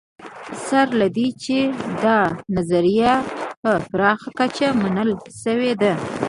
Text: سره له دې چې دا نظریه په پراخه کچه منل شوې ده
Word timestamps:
سره 0.65 0.91
له 1.01 1.07
دې 1.15 1.27
چې 1.43 1.57
دا 2.03 2.19
نظریه 2.55 3.13
په 3.61 3.71
پراخه 3.89 4.29
کچه 4.39 4.67
منل 4.81 5.09
شوې 5.41 5.73
ده 5.81 5.93